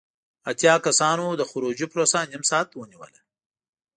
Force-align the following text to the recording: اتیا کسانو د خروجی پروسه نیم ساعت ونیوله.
اتیا 0.49 0.75
کسانو 0.85 1.25
د 1.35 1.41
خروجی 1.51 1.87
پروسه 1.93 2.19
نیم 2.31 2.43
ساعت 2.49 2.69
ونیوله. 2.73 3.19